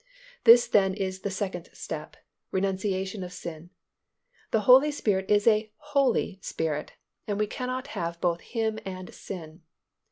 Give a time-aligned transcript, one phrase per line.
[0.45, 3.69] This then is the second step—renunciation of sin.
[4.49, 6.93] The Holy Spirit is a Holy Spirit
[7.27, 9.61] and we cannot have both Him and sin.